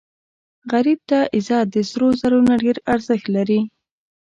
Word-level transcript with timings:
غریب 0.71 0.99
ته 1.09 1.19
عزت 1.35 1.65
د 1.71 1.77
سرو 1.89 2.07
زرو 2.21 2.39
نه 2.47 2.55
ډېر 2.63 2.77
ارزښت 2.93 3.27
لري 3.35 3.61